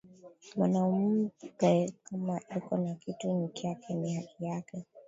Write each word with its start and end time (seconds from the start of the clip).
Mwanamuke 0.55 1.81
kama 2.07 2.35
eko 2.57 2.73
nakitu 2.83 3.27
nikyake 3.39 3.93
ni 3.93 4.13
haki 4.15 4.45
yake 4.45 4.85